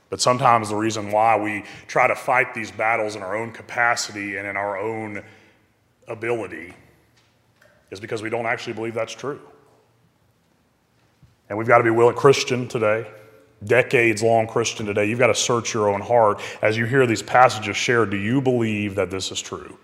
But 0.09 0.19
sometimes 0.19 0.69
the 0.69 0.75
reason 0.75 1.11
why 1.11 1.37
we 1.37 1.63
try 1.87 2.07
to 2.07 2.15
fight 2.15 2.53
these 2.53 2.69
battles 2.69 3.15
in 3.15 3.23
our 3.23 3.35
own 3.35 3.51
capacity 3.51 4.35
and 4.35 4.45
in 4.45 4.57
our 4.57 4.77
own 4.77 5.23
ability 6.07 6.73
is 7.91 7.99
because 7.99 8.21
we 8.21 8.29
don't 8.29 8.45
actually 8.45 8.73
believe 8.73 8.93
that's 8.93 9.13
true. 9.13 9.39
And 11.49 11.57
we've 11.57 11.67
got 11.67 11.79
to 11.79 11.83
be 11.83 11.89
willing, 11.89 12.15
Christian 12.15 12.67
today, 12.67 13.05
decades 13.63 14.23
long 14.23 14.47
Christian 14.47 14.85
today, 14.85 15.05
you've 15.05 15.19
got 15.19 15.27
to 15.27 15.35
search 15.35 15.73
your 15.73 15.89
own 15.89 16.01
heart 16.01 16.41
as 16.61 16.77
you 16.77 16.85
hear 16.85 17.05
these 17.05 17.21
passages 17.21 17.75
shared. 17.75 18.09
Do 18.09 18.17
you 18.17 18.41
believe 18.41 18.95
that 18.95 19.11
this 19.11 19.31
is 19.31 19.41
true? 19.41 19.77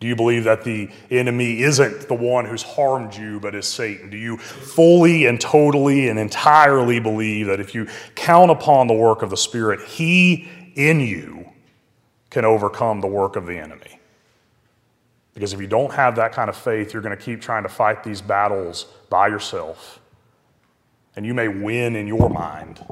Do 0.00 0.08
you 0.08 0.16
believe 0.16 0.42
that 0.44 0.64
the 0.64 0.90
enemy 1.12 1.62
isn't 1.62 2.08
the 2.08 2.14
one 2.14 2.44
who's 2.44 2.64
harmed 2.64 3.14
you, 3.14 3.38
but 3.38 3.54
is 3.54 3.68
Satan? 3.68 4.10
Do 4.10 4.16
you 4.16 4.36
fully 4.36 5.26
and 5.26 5.40
totally 5.40 6.08
and 6.08 6.18
entirely 6.18 6.98
believe 6.98 7.46
that 7.46 7.60
if 7.60 7.72
you 7.72 7.86
count 8.16 8.50
upon 8.50 8.88
the 8.88 8.94
work 8.94 9.22
of 9.22 9.30
the 9.30 9.36
Spirit, 9.36 9.80
He 9.86 10.50
in 10.74 10.98
you 10.98 11.48
can 12.30 12.44
overcome 12.44 13.00
the 13.00 13.06
work 13.06 13.36
of 13.36 13.46
the 13.46 13.56
enemy? 13.56 14.00
Because 15.34 15.52
if 15.52 15.60
you 15.60 15.66
don't 15.66 15.92
have 15.92 16.16
that 16.16 16.32
kind 16.32 16.50
of 16.50 16.56
faith, 16.56 16.92
you're 16.92 17.02
going 17.02 17.16
to 17.16 17.22
keep 17.22 17.40
trying 17.40 17.62
to 17.62 17.68
fight 17.68 18.04
these 18.04 18.20
battles 18.20 18.84
by 19.08 19.28
yourself. 19.28 20.00
And 21.16 21.24
you 21.24 21.34
may 21.34 21.48
win 21.48 21.96
in 21.96 22.06
your 22.06 22.28
mind, 22.28 22.84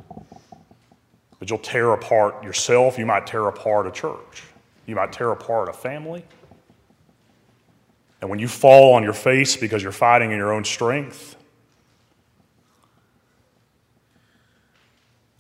but 1.39 1.49
you'll 1.49 1.59
tear 1.59 1.93
apart 1.93 2.43
yourself. 2.43 2.99
You 2.99 3.07
might 3.07 3.27
tear 3.27 3.47
apart 3.47 3.87
a 3.87 3.91
church. 3.91 4.45
You 4.87 4.95
might 4.95 5.13
tear 5.13 5.31
apart 5.31 5.69
a 5.69 5.73
family. 5.73 6.25
And 8.21 8.29
when 8.29 8.39
you 8.39 8.49
fall 8.49 8.95
on 8.95 9.03
your 9.03 9.15
face 9.15 9.57
because 9.57 9.83
you're 9.83 9.93
fighting 9.93 10.31
in 10.31 10.37
your 10.37 10.53
own 10.53 10.65
strength, 10.65 11.37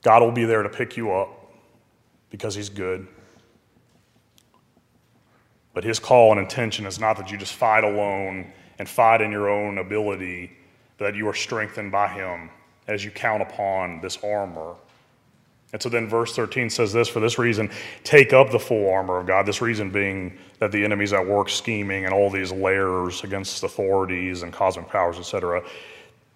God 0.02 0.22
will 0.22 0.32
be 0.32 0.44
there 0.44 0.62
to 0.62 0.68
pick 0.68 0.96
you 0.96 1.12
up 1.12 1.52
because 2.30 2.54
He's 2.54 2.70
good. 2.70 3.06
But 5.74 5.84
His 5.84 5.98
call 5.98 6.32
and 6.32 6.40
intention 6.40 6.86
is 6.86 6.98
not 6.98 7.16
that 7.18 7.30
you 7.30 7.38
just 7.38 7.54
fight 7.54 7.84
alone 7.84 8.52
and 8.78 8.88
fight 8.88 9.20
in 9.20 9.30
your 9.30 9.48
own 9.48 9.78
ability, 9.78 10.56
but 10.98 11.06
that 11.06 11.14
you 11.14 11.28
are 11.28 11.34
strengthened 11.34 11.92
by 11.92 12.08
Him 12.08 12.50
as 12.88 13.04
you 13.04 13.10
count 13.10 13.42
upon 13.42 14.00
this 14.00 14.18
armor 14.24 14.74
and 15.72 15.80
so 15.80 15.88
then 15.88 16.08
verse 16.08 16.34
13 16.34 16.68
says 16.68 16.92
this 16.92 17.08
for 17.08 17.20
this 17.20 17.38
reason, 17.38 17.70
take 18.02 18.32
up 18.32 18.50
the 18.50 18.58
full 18.58 18.90
armor 18.90 19.18
of 19.18 19.26
God. 19.26 19.46
This 19.46 19.62
reason 19.62 19.90
being 19.90 20.36
that 20.58 20.72
the 20.72 20.84
enemy's 20.84 21.12
at 21.12 21.24
work 21.24 21.48
scheming 21.48 22.04
and 22.04 22.12
all 22.12 22.28
these 22.28 22.50
layers 22.50 23.22
against 23.22 23.62
authorities 23.62 24.42
and 24.42 24.52
cosmic 24.52 24.88
powers, 24.88 25.18
etc. 25.18 25.62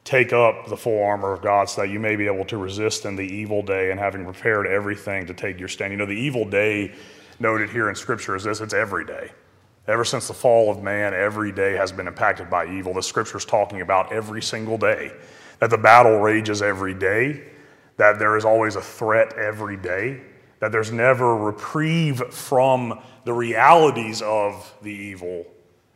Take 0.05 0.33
up 0.33 0.69
the 0.69 0.77
full 0.77 1.03
armor 1.03 1.33
of 1.33 1.43
God 1.43 1.69
so 1.69 1.81
that 1.81 1.89
you 1.89 1.99
may 1.99 2.15
be 2.15 2.27
able 2.27 2.45
to 2.45 2.57
resist 2.57 3.07
in 3.07 3.17
the 3.17 3.23
evil 3.23 3.63
day 3.63 3.91
and 3.91 3.99
having 3.99 4.25
prepared 4.25 4.67
everything 4.67 5.27
to 5.27 5.35
take 5.35 5.59
your 5.59 5.69
stand. 5.69 5.93
You 5.93 5.99
know, 5.99 6.07
the 6.07 6.13
evil 6.13 6.49
day 6.49 6.95
noted 7.41 7.71
here 7.71 7.89
in 7.89 7.95
Scripture 7.95 8.37
is 8.37 8.45
this 8.45 8.61
it's 8.61 8.75
every 8.75 9.05
day. 9.05 9.31
Ever 9.87 10.05
since 10.05 10.29
the 10.29 10.35
fall 10.35 10.71
of 10.71 10.83
man, 10.83 11.13
every 11.13 11.53
day 11.53 11.75
has 11.75 11.93
been 11.93 12.07
impacted 12.07 12.49
by 12.49 12.67
evil. 12.67 12.95
The 12.95 13.03
Scripture 13.03 13.39
is 13.39 13.45
talking 13.45 13.83
about 13.83 14.13
every 14.13 14.41
single 14.41 14.79
day, 14.79 15.13
that 15.59 15.71
the 15.71 15.79
battle 15.79 16.21
rages 16.21 16.63
every 16.63 16.95
day 16.95 17.45
that 17.97 18.19
there 18.19 18.37
is 18.37 18.45
always 18.45 18.77
a 18.77 18.83
threat 18.83 19.33
every 19.35 19.77
day, 19.77 20.21
that 20.61 20.73
there's 20.73 20.93
never 20.93 21.37
reprieve 21.37 22.23
from 22.33 23.01
the 23.25 23.33
realities 23.33 24.23
of 24.23 24.73
the 24.83 24.91
evil 24.91 25.47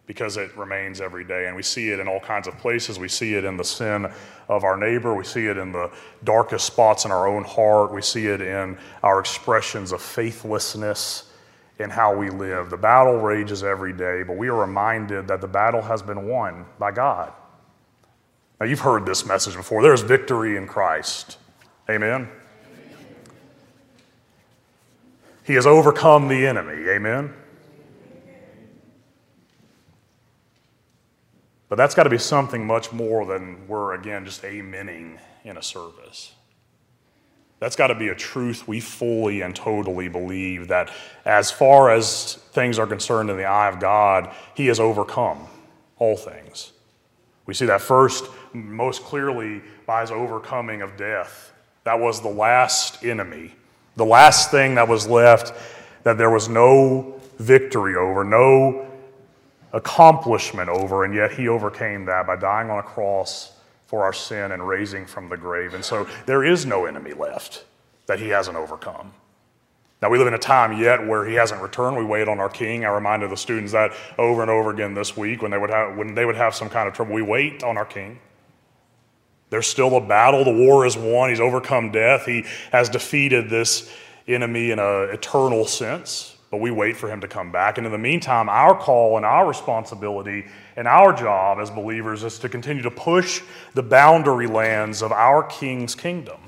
because 0.06 0.36
it 0.36 0.56
remains 0.56 1.00
every 1.00 1.24
day. 1.24 1.46
And 1.46 1.56
we 1.56 1.62
see 1.62 1.90
it 1.90 2.00
in 2.00 2.08
all 2.08 2.20
kinds 2.20 2.48
of 2.48 2.56
places. 2.58 2.98
We 2.98 3.08
see 3.08 3.34
it 3.34 3.44
in 3.44 3.56
the 3.56 3.64
sin 3.64 4.10
of 4.48 4.64
our 4.64 4.76
neighbor. 4.76 5.14
We 5.14 5.24
see 5.24 5.46
it 5.46 5.58
in 5.58 5.70
the 5.70 5.90
darkest 6.24 6.66
spots 6.66 7.04
in 7.04 7.10
our 7.10 7.26
own 7.26 7.44
heart. 7.44 7.92
We 7.92 8.00
see 8.00 8.26
it 8.26 8.40
in 8.40 8.78
our 9.02 9.20
expressions 9.20 9.92
of 9.92 10.00
faithlessness 10.00 11.27
in 11.78 11.90
how 11.90 12.14
we 12.14 12.30
live. 12.30 12.70
The 12.70 12.76
battle 12.76 13.18
rages 13.18 13.62
every 13.62 13.92
day, 13.92 14.22
but 14.22 14.36
we 14.36 14.48
are 14.48 14.56
reminded 14.56 15.28
that 15.28 15.40
the 15.40 15.48
battle 15.48 15.82
has 15.82 16.02
been 16.02 16.26
won 16.26 16.66
by 16.78 16.90
God. 16.90 17.32
Now, 18.60 18.66
you've 18.66 18.80
heard 18.80 19.06
this 19.06 19.24
message 19.24 19.54
before. 19.54 19.82
There 19.82 19.94
is 19.94 20.02
victory 20.02 20.56
in 20.56 20.66
Christ. 20.66 21.38
Amen. 21.88 22.28
He 25.44 25.54
has 25.54 25.66
overcome 25.66 26.28
the 26.28 26.46
enemy. 26.46 26.88
Amen. 26.88 27.32
But 31.68 31.76
that's 31.76 31.94
got 31.94 32.04
to 32.04 32.10
be 32.10 32.18
something 32.18 32.66
much 32.66 32.92
more 32.92 33.24
than 33.26 33.68
we're, 33.68 33.94
again, 33.94 34.24
just 34.24 34.42
amening 34.42 35.18
in 35.44 35.56
a 35.56 35.62
service. 35.62 36.32
That's 37.60 37.76
got 37.76 37.88
to 37.88 37.94
be 37.94 38.08
a 38.08 38.14
truth 38.14 38.68
we 38.68 38.80
fully 38.80 39.40
and 39.40 39.54
totally 39.54 40.08
believe 40.08 40.68
that 40.68 40.90
as 41.24 41.50
far 41.50 41.90
as 41.90 42.34
things 42.52 42.78
are 42.78 42.86
concerned 42.86 43.30
in 43.30 43.36
the 43.36 43.44
eye 43.44 43.68
of 43.68 43.80
God, 43.80 44.32
He 44.54 44.66
has 44.68 44.78
overcome 44.78 45.46
all 45.98 46.16
things. 46.16 46.72
We 47.46 47.54
see 47.54 47.66
that 47.66 47.80
first, 47.80 48.24
most 48.52 49.02
clearly, 49.02 49.62
by 49.86 50.02
His 50.02 50.10
overcoming 50.10 50.82
of 50.82 50.96
death 50.96 51.52
that 51.88 51.98
was 51.98 52.20
the 52.20 52.28
last 52.28 53.02
enemy, 53.02 53.50
the 53.96 54.04
last 54.04 54.50
thing 54.50 54.74
that 54.74 54.86
was 54.86 55.06
left 55.06 55.54
that 56.02 56.18
there 56.18 56.28
was 56.28 56.46
no 56.46 57.18
victory 57.38 57.96
over, 57.96 58.24
no 58.24 58.86
accomplishment 59.72 60.68
over, 60.68 61.06
and 61.06 61.14
yet 61.14 61.32
he 61.32 61.48
overcame 61.48 62.04
that 62.04 62.26
by 62.26 62.36
dying 62.36 62.68
on 62.68 62.78
a 62.78 62.82
cross 62.82 63.52
for 63.88 64.04
our 64.04 64.12
sin 64.12 64.52
and 64.52 64.68
raising 64.68 65.06
from 65.06 65.28
the 65.30 65.36
grave. 65.36 65.74
And 65.74 65.84
so 65.84 66.06
there 66.26 66.44
is 66.44 66.64
no 66.64 66.84
enemy 66.84 67.14
left 67.14 67.64
that 68.06 68.20
he 68.20 68.28
hasn't 68.28 68.56
overcome. 68.56 69.12
Now, 70.00 70.10
we 70.10 70.18
live 70.18 70.28
in 70.28 70.34
a 70.34 70.38
time 70.38 70.78
yet 70.80 71.04
where 71.04 71.26
he 71.26 71.34
hasn't 71.34 71.60
returned. 71.60 71.96
We 71.96 72.04
wait 72.04 72.28
on 72.28 72.38
our 72.38 72.48
king. 72.48 72.84
I 72.84 72.90
reminded 72.90 73.30
the 73.30 73.36
students 73.36 73.72
that 73.72 73.92
over 74.16 74.42
and 74.42 74.50
over 74.50 74.70
again 74.70 74.94
this 74.94 75.16
week 75.16 75.42
when 75.42 75.50
they 75.50 75.58
would 75.58 75.70
have, 75.70 75.96
when 75.96 76.14
they 76.14 76.24
would 76.24 76.36
have 76.36 76.54
some 76.54 76.68
kind 76.68 76.86
of 76.86 76.94
trouble. 76.94 77.14
We 77.14 77.22
wait 77.22 77.64
on 77.64 77.76
our 77.76 77.84
king. 77.84 78.20
There's 79.50 79.66
still 79.66 79.96
a 79.96 80.00
battle. 80.00 80.44
The 80.44 80.52
war 80.52 80.86
is 80.86 80.96
won. 80.96 81.30
He's 81.30 81.40
overcome 81.40 81.90
death. 81.90 82.26
He 82.26 82.44
has 82.70 82.88
defeated 82.88 83.50
this 83.50 83.92
enemy 84.28 84.70
in 84.70 84.78
an 84.78 85.10
eternal 85.10 85.66
sense, 85.66 86.36
but 86.50 86.60
we 86.60 86.70
wait 86.70 86.96
for 86.96 87.08
him 87.08 87.20
to 87.20 87.28
come 87.28 87.52
back. 87.52 87.76
And 87.76 87.86
in 87.86 87.92
the 87.92 87.98
meantime, 87.98 88.48
our 88.48 88.78
call 88.78 89.16
and 89.16 89.26
our 89.26 89.46
responsibility 89.46 90.46
and 90.76 90.88
our 90.88 91.12
job 91.12 91.58
as 91.60 91.70
believers 91.70 92.24
is 92.24 92.38
to 92.38 92.48
continue 92.48 92.82
to 92.82 92.90
push 92.90 93.42
the 93.74 93.82
boundary 93.82 94.46
lands 94.46 95.02
of 95.02 95.12
our 95.12 95.42
King's 95.42 95.94
kingdom 95.94 96.40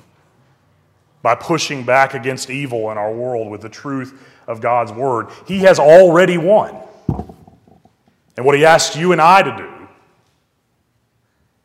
by 1.23 1.35
pushing 1.35 1.85
back 1.85 2.15
against 2.15 2.49
evil 2.49 2.91
in 2.91 2.97
our 2.99 3.13
world 3.13 3.51
with 3.51 3.61
the 3.61 3.69
truth 3.69 4.27
of 4.47 4.61
God's 4.61 4.93
word. 4.93 5.29
He 5.47 5.59
has 5.61 5.79
already 5.79 6.39
won. 6.39 6.77
And 8.37 8.47
what 8.47 8.57
he 8.57 8.65
asks 8.65 8.97
you 8.97 9.13
and 9.13 9.21
I 9.21 9.43
to 9.43 9.57
do 9.57 9.89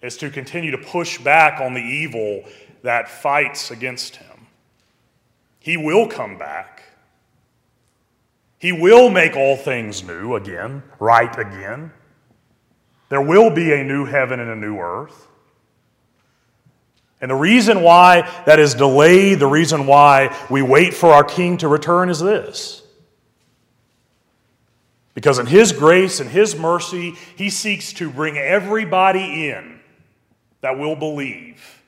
is 0.01 0.17
to 0.17 0.29
continue 0.29 0.71
to 0.71 0.77
push 0.77 1.17
back 1.19 1.61
on 1.61 1.73
the 1.73 1.81
evil 1.81 2.43
that 2.81 3.07
fights 3.07 3.71
against 3.71 4.17
him. 4.17 4.47
He 5.59 5.77
will 5.77 6.07
come 6.07 6.37
back. 6.37 6.74
He 8.57 8.71
will 8.71 9.09
make 9.09 9.35
all 9.35 9.55
things 9.55 10.03
new 10.03 10.35
again, 10.35 10.83
right 10.99 11.37
again. 11.37 11.91
There 13.09 13.21
will 13.21 13.49
be 13.49 13.71
a 13.73 13.83
new 13.83 14.05
heaven 14.05 14.39
and 14.39 14.49
a 14.49 14.55
new 14.55 14.77
earth. 14.79 15.27
And 17.21 17.31
the 17.31 17.35
reason 17.35 17.81
why 17.81 18.29
that 18.45 18.59
is 18.59 18.73
delayed, 18.73 19.39
the 19.39 19.47
reason 19.47 19.87
why 19.87 20.35
we 20.49 20.61
wait 20.61 20.93
for 20.93 21.11
our 21.13 21.23
King 21.23 21.57
to 21.57 21.67
return 21.67 22.09
is 22.09 22.19
this. 22.19 22.83
Because 25.13 25.39
in 25.39 25.45
His 25.45 25.71
grace 25.71 26.19
and 26.19 26.29
His 26.29 26.57
mercy, 26.57 27.15
He 27.37 27.49
seeks 27.49 27.93
to 27.93 28.09
bring 28.09 28.37
everybody 28.37 29.49
in 29.49 29.79
that 30.61 30.77
will 30.77 30.95
believe 30.95 31.81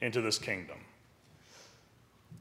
into 0.00 0.20
this 0.20 0.38
kingdom. 0.38 0.79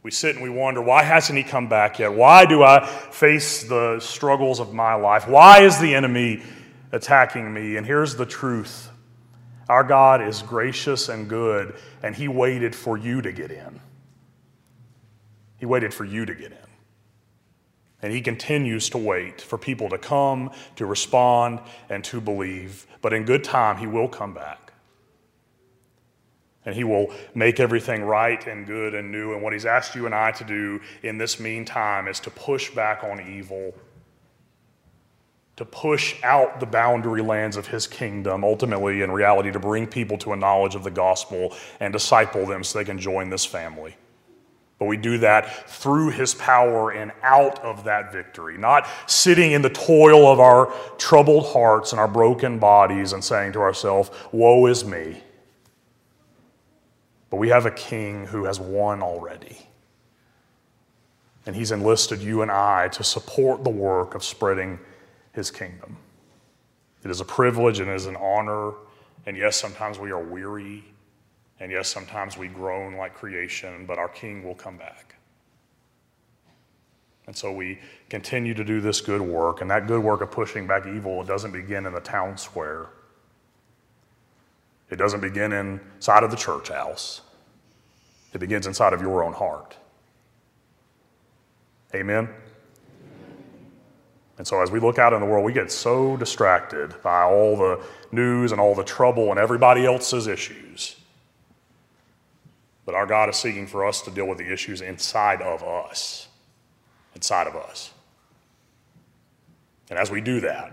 We 0.02 0.12
sit 0.12 0.36
and 0.36 0.44
we 0.44 0.50
wonder, 0.50 0.82
why 0.82 1.04
hasn't 1.04 1.38
he 1.38 1.44
come 1.44 1.68
back 1.68 2.00
yet? 2.00 2.14
Why 2.14 2.46
do 2.46 2.64
I 2.64 2.86
face 2.86 3.64
the 3.64 4.00
struggles 4.00 4.60
of 4.60 4.74
my 4.74 4.94
life? 4.94 5.28
Why 5.28 5.62
is 5.62 5.80
the 5.80 5.94
enemy 5.94 6.42
attacking 6.92 7.54
me? 7.54 7.76
And 7.76 7.86
here's 7.86 8.16
the 8.16 8.26
truth 8.26 8.90
our 9.68 9.84
God 9.84 10.22
is 10.22 10.42
gracious 10.42 11.10
and 11.10 11.30
good, 11.30 11.76
and 12.02 12.16
he 12.16 12.28
waited 12.28 12.76
for 12.76 12.98
you 12.98 13.22
to 13.22 13.32
get 13.32 13.52
in. 13.52 13.80
He 15.58 15.66
waited 15.66 15.94
for 15.94 16.06
you 16.06 16.26
to 16.26 16.34
get 16.34 16.52
in. 16.52 16.58
And 18.02 18.12
he 18.14 18.22
continues 18.22 18.90
to 18.92 18.98
wait 18.98 19.42
for 19.42 19.58
people 19.58 19.90
to 19.90 19.98
come, 19.98 20.52
to 20.78 20.86
respond, 20.86 21.60
and 21.90 22.04
to 22.06 22.20
believe. 22.20 22.88
But 23.02 23.14
in 23.14 23.26
good 23.26 23.44
time, 23.44 23.78
he 23.78 23.86
will 23.86 24.08
come 24.08 24.34
back 24.34 24.69
and 26.70 26.78
He 26.78 26.84
will 26.84 27.12
make 27.34 27.60
everything 27.60 28.04
right 28.04 28.46
and 28.46 28.68
good 28.68 28.94
and 28.94 29.12
new. 29.12 29.34
And 29.34 29.42
what 29.42 29.54
He's 29.54 29.66
asked 29.66 29.96
you 29.96 30.06
and 30.06 30.14
I 30.14 30.32
to 30.34 30.44
do 30.44 30.80
in 31.02 31.18
this 31.18 31.40
meantime 31.40 32.08
is 32.08 32.20
to 32.22 32.30
push 32.30 32.70
back 32.70 33.04
on 33.04 33.20
evil, 33.20 33.74
to 35.56 35.66
push 35.66 36.16
out 36.24 36.60
the 36.60 36.68
boundary 36.68 37.24
lands 37.24 37.58
of 37.58 37.68
His 37.68 37.88
kingdom, 37.88 38.44
ultimately, 38.44 39.02
in 39.02 39.12
reality, 39.12 39.52
to 39.52 39.60
bring 39.60 39.88
people 39.88 40.18
to 40.20 40.34
a 40.34 40.36
knowledge 40.36 40.76
of 40.76 40.84
the 40.84 40.92
gospel 40.92 41.56
and 41.80 41.92
disciple 41.92 42.46
them 42.46 42.64
so 42.64 42.78
they 42.78 42.86
can 42.86 43.00
join 43.00 43.32
this 43.32 43.46
family. 43.46 43.96
But 44.78 44.86
we 44.86 44.96
do 44.96 45.18
that 45.18 45.70
through 45.70 46.12
his 46.12 46.34
power 46.36 46.92
and 46.92 47.12
out 47.22 47.60
of 47.60 47.84
that 47.84 48.14
victory, 48.14 48.58
not 48.58 48.88
sitting 49.08 49.52
in 49.52 49.62
the 49.62 49.70
toil 49.70 50.32
of 50.32 50.40
our 50.40 50.72
troubled 50.98 51.48
hearts 51.48 51.92
and 51.92 52.00
our 52.00 52.08
broken 52.08 52.60
bodies 52.60 53.12
and 53.12 53.22
saying 53.22 53.52
to 53.54 53.60
ourselves, 53.60 54.10
Woe 54.32 54.68
is 54.68 54.86
me. 54.86 55.22
But 57.30 57.38
we 57.38 57.50
have 57.50 57.66
a 57.66 57.72
king 57.72 58.26
who 58.26 58.46
has 58.46 58.60
won 58.60 59.02
already. 59.02 59.58
And 61.46 61.56
he's 61.56 61.72
enlisted 61.72 62.22
you 62.22 62.42
and 62.42 62.52
I 62.52 62.88
to 62.90 63.04
support 63.04 63.64
the 63.64 63.70
work 63.70 64.16
of 64.16 64.24
spreading 64.24 64.80
his 65.34 65.52
kingdom. 65.52 65.98
It 67.04 67.12
is 67.12 67.22
a 67.22 67.26
privilege 67.26 67.80
and 67.80 67.90
it 67.90 67.96
is 67.96 68.08
an 68.08 68.16
honor. 68.18 68.74
And 69.26 69.38
yes, 69.38 69.56
sometimes 69.56 70.00
we 70.00 70.12
are 70.12 70.24
weary. 70.24 70.84
And 71.60 71.72
yes, 71.72 71.88
sometimes 71.90 72.38
we 72.38 72.48
groan 72.48 72.96
like 72.96 73.14
creation, 73.14 73.86
but 73.86 73.98
our 73.98 74.10
King 74.10 74.44
will 74.44 74.56
come 74.56 74.78
back. 74.78 75.16
And 77.28 77.36
so 77.36 77.52
we 77.52 77.80
continue 78.10 78.54
to 78.54 78.64
do 78.64 78.82
this 78.82 79.02
good 79.02 79.22
work. 79.22 79.62
And 79.62 79.70
that 79.70 79.86
good 79.86 80.02
work 80.02 80.22
of 80.22 80.32
pushing 80.32 80.66
back 80.66 80.88
evil, 80.88 81.24
doesn't 81.24 81.52
begin 81.52 81.86
in 81.86 81.94
the 81.94 82.00
town 82.00 82.38
square, 82.38 82.88
it 84.90 84.96
doesn't 84.98 85.22
begin 85.22 85.52
inside 85.52 86.24
of 86.24 86.32
the 86.32 86.38
church 86.38 86.70
house, 86.70 87.22
it 88.34 88.40
begins 88.40 88.68
inside 88.68 88.94
of 88.94 89.02
your 89.02 89.24
own 89.24 89.34
heart. 89.34 89.78
Amen? 91.94 92.30
And 94.38 94.48
so, 94.48 94.62
as 94.62 94.72
we 94.72 94.80
look 94.80 94.98
out 94.98 95.12
in 95.12 95.20
the 95.20 95.26
world, 95.26 95.44
we 95.44 95.52
get 95.52 95.70
so 95.70 96.16
distracted 96.16 96.96
by 97.04 97.24
all 97.24 97.58
the 97.58 97.84
news 98.12 98.54
and 98.54 98.62
all 98.62 98.74
the 98.74 98.86
trouble 98.86 99.32
and 99.32 99.40
everybody 99.40 99.86
else's 99.86 100.28
issues. 100.28 100.96
But 102.86 102.96
our 102.96 103.06
God 103.06 103.30
is 103.30 103.36
seeking 103.36 103.68
for 103.68 103.86
us 103.86 104.02
to 104.04 104.12
deal 104.12 104.28
with 104.28 104.38
the 104.38 104.52
issues 104.52 104.80
inside 104.80 105.42
of 105.42 105.62
us. 105.62 106.30
Inside 107.16 107.48
of 107.48 107.56
us. 107.56 107.92
And 109.90 110.00
as 110.00 110.10
we 110.10 110.22
do 110.22 110.40
that, 110.40 110.72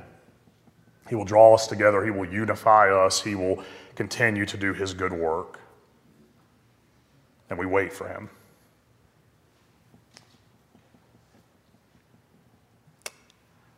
He 1.08 1.16
will 1.16 1.25
draw 1.25 1.52
us 1.52 1.66
together, 1.66 2.04
He 2.04 2.12
will 2.12 2.25
unify 2.25 2.90
us, 2.90 3.20
He 3.20 3.35
will 3.35 3.64
continue 3.96 4.46
to 4.46 4.56
do 4.56 4.72
His 4.72 4.94
good 4.94 5.12
work. 5.12 5.58
And 7.50 7.58
we 7.58 7.66
wait 7.66 7.92
for 7.92 8.06
Him. 8.08 8.30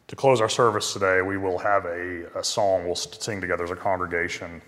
To 0.09 0.17
close 0.17 0.41
our 0.41 0.49
service 0.49 0.95
today, 0.95 1.21
we 1.21 1.37
will 1.37 1.59
have 1.59 1.85
a, 1.85 2.27
a 2.35 2.43
song 2.43 2.87
we'll 2.87 2.95
sing 2.95 3.41
together 3.41 3.65
as 3.65 3.71
a 3.71 3.77
congregation. 3.77 4.63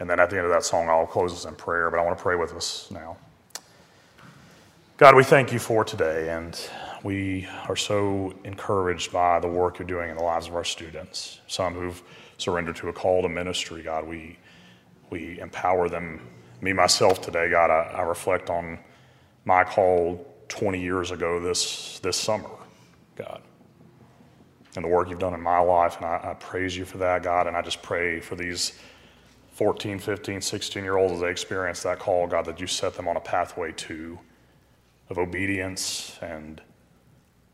And 0.00 0.10
then 0.10 0.18
at 0.18 0.28
the 0.28 0.36
end 0.36 0.44
of 0.44 0.52
that 0.52 0.64
song, 0.64 0.88
I'll 0.88 1.06
close 1.06 1.32
us 1.32 1.44
in 1.44 1.54
prayer, 1.54 1.88
but 1.90 1.98
I 2.00 2.02
want 2.02 2.16
to 2.18 2.22
pray 2.22 2.34
with 2.36 2.52
us 2.54 2.90
now. 2.90 3.16
God, 4.98 5.14
we 5.14 5.22
thank 5.22 5.52
you 5.52 5.58
for 5.58 5.84
today, 5.84 6.30
and 6.30 6.58
we 7.04 7.46
are 7.68 7.76
so 7.76 8.34
encouraged 8.44 9.12
by 9.12 9.38
the 9.38 9.46
work 9.46 9.78
you're 9.78 9.86
doing 9.86 10.10
in 10.10 10.16
the 10.16 10.22
lives 10.22 10.48
of 10.48 10.56
our 10.56 10.64
students. 10.64 11.40
Some 11.46 11.74
who've 11.74 12.02
surrendered 12.38 12.76
to 12.76 12.88
a 12.88 12.92
call 12.92 13.22
to 13.22 13.28
ministry, 13.28 13.82
God, 13.82 14.06
we, 14.06 14.38
we 15.10 15.38
empower 15.40 15.88
them. 15.88 16.20
Me, 16.60 16.72
myself, 16.72 17.20
today, 17.20 17.50
God, 17.50 17.70
I, 17.70 17.98
I 17.98 18.02
reflect 18.02 18.50
on 18.50 18.78
my 19.44 19.64
call 19.64 20.26
20 20.48 20.80
years 20.80 21.10
ago 21.10 21.40
this, 21.40 21.98
this 22.00 22.16
summer, 22.16 22.50
God 23.14 23.42
and 24.76 24.84
the 24.84 24.88
work 24.88 25.08
you've 25.08 25.18
done 25.18 25.34
in 25.34 25.40
my 25.40 25.58
life. 25.58 25.96
And 25.96 26.04
I, 26.04 26.20
I, 26.22 26.34
praise 26.34 26.76
you 26.76 26.84
for 26.84 26.98
that, 26.98 27.22
God. 27.22 27.46
And 27.46 27.56
I 27.56 27.62
just 27.62 27.82
pray 27.82 28.20
for 28.20 28.36
these 28.36 28.78
14, 29.52 29.98
15, 29.98 30.40
16 30.40 30.84
year 30.84 30.96
olds 30.96 31.14
as 31.14 31.20
they 31.20 31.30
experience 31.30 31.82
that 31.82 31.98
call, 31.98 32.26
God, 32.26 32.44
that 32.44 32.60
you 32.60 32.66
set 32.66 32.94
them 32.94 33.08
on 33.08 33.16
a 33.16 33.20
pathway 33.20 33.72
to 33.72 34.18
of 35.08 35.18
obedience 35.18 36.18
and 36.20 36.60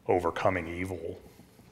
overcoming 0.08 0.66
evil. 0.66 1.20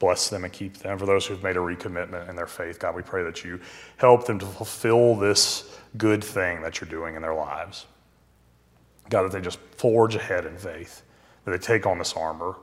Bless 0.00 0.28
them 0.28 0.42
and 0.42 0.52
keep 0.52 0.78
them. 0.78 0.98
For 0.98 1.06
those 1.06 1.26
who've 1.26 1.42
made 1.42 1.56
a 1.56 1.60
recommitment 1.60 2.28
in 2.28 2.34
their 2.34 2.48
faith, 2.48 2.80
God, 2.80 2.96
we 2.96 3.02
pray 3.02 3.22
that 3.22 3.44
you 3.44 3.60
help 3.98 4.26
them 4.26 4.40
to 4.40 4.46
fulfill 4.46 5.14
this 5.14 5.78
good 5.96 6.24
thing 6.24 6.62
that 6.62 6.80
you're 6.80 6.90
doing 6.90 7.14
in 7.14 7.22
their 7.22 7.34
lives. 7.34 7.86
God, 9.08 9.22
that 9.22 9.32
they 9.32 9.40
just 9.40 9.60
forge 9.76 10.16
ahead 10.16 10.44
in 10.44 10.56
faith, 10.58 11.02
that 11.44 11.52
they 11.52 11.58
take 11.58 11.86
on 11.86 11.98
this 11.98 12.14
armor 12.14 12.56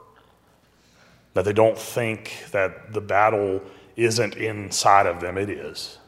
that 1.37 1.45
they 1.45 1.53
don't 1.53 1.77
think 1.77 2.45
that 2.51 2.93
the 2.93 2.99
battle 2.99 3.61
isn't 3.95 4.35
inside 4.37 5.05
of 5.05 5.21
them, 5.21 5.37
it 5.37 5.51
is. 5.51 5.99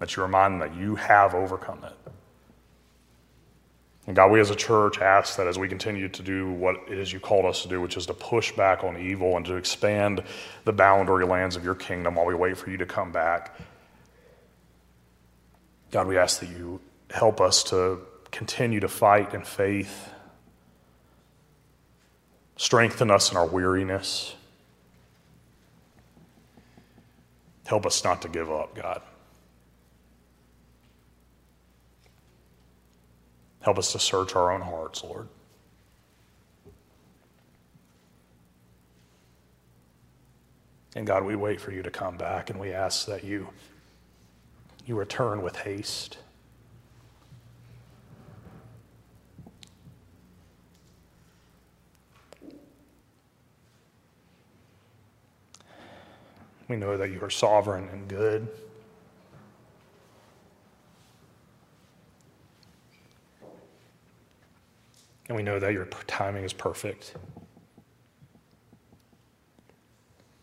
That 0.00 0.14
you 0.14 0.22
remind 0.22 0.60
them 0.60 0.68
that 0.68 0.78
you 0.78 0.96
have 0.96 1.34
overcome 1.34 1.82
it. 1.82 2.03
And 4.06 4.14
God, 4.14 4.30
we 4.30 4.40
as 4.40 4.50
a 4.50 4.54
church 4.54 5.00
ask 5.00 5.36
that 5.36 5.46
as 5.46 5.58
we 5.58 5.68
continue 5.68 6.08
to 6.08 6.22
do 6.22 6.50
what 6.50 6.76
it 6.88 6.98
is 6.98 7.12
you 7.12 7.20
called 7.20 7.46
us 7.46 7.62
to 7.62 7.68
do, 7.68 7.80
which 7.80 7.96
is 7.96 8.06
to 8.06 8.14
push 8.14 8.52
back 8.52 8.84
on 8.84 8.98
evil 8.98 9.36
and 9.36 9.46
to 9.46 9.56
expand 9.56 10.22
the 10.64 10.72
boundary 10.72 11.24
lands 11.24 11.56
of 11.56 11.64
your 11.64 11.74
kingdom 11.74 12.16
while 12.16 12.26
we 12.26 12.34
wait 12.34 12.58
for 12.58 12.70
you 12.70 12.76
to 12.76 12.86
come 12.86 13.12
back. 13.12 13.58
God, 15.90 16.06
we 16.06 16.18
ask 16.18 16.40
that 16.40 16.50
you 16.50 16.80
help 17.10 17.40
us 17.40 17.62
to 17.64 18.00
continue 18.30 18.80
to 18.80 18.88
fight 18.88 19.32
in 19.32 19.42
faith 19.42 20.10
Strengthen 22.56 23.10
us 23.10 23.30
in 23.32 23.36
our 23.36 23.46
weariness. 23.46 24.34
Help 27.66 27.86
us 27.86 28.04
not 28.04 28.22
to 28.22 28.28
give 28.28 28.50
up, 28.50 28.74
God. 28.74 29.02
Help 33.64 33.78
us 33.78 33.92
to 33.92 33.98
search 33.98 34.36
our 34.36 34.52
own 34.52 34.60
hearts, 34.60 35.02
Lord. 35.02 35.26
And 40.94 41.06
God, 41.06 41.24
we 41.24 41.34
wait 41.34 41.62
for 41.62 41.72
you 41.72 41.82
to 41.82 41.90
come 41.90 42.18
back 42.18 42.50
and 42.50 42.60
we 42.60 42.72
ask 42.74 43.06
that 43.06 43.24
you, 43.24 43.48
you 44.84 44.96
return 44.96 45.40
with 45.40 45.56
haste. 45.56 46.18
We 56.68 56.76
know 56.76 56.98
that 56.98 57.10
you 57.10 57.20
are 57.22 57.30
sovereign 57.30 57.88
and 57.88 58.06
good. 58.08 58.46
And 65.34 65.44
we 65.44 65.50
know 65.50 65.58
that 65.58 65.72
your 65.72 65.86
timing 66.06 66.44
is 66.44 66.52
perfect. 66.52 67.16